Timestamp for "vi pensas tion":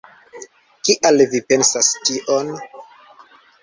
1.35-2.53